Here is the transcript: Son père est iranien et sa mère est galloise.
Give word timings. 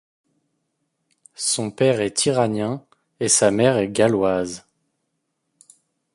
Son 1.35 1.69
père 1.69 2.01
est 2.01 2.25
iranien 2.25 2.83
et 3.19 3.27
sa 3.27 3.51
mère 3.51 3.77
est 3.77 3.89
galloise. 3.91 4.65